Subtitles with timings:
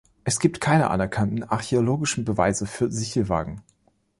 [0.23, 3.61] Es gibt keine anerkannten archäologischen Beweise für Sichelwagen.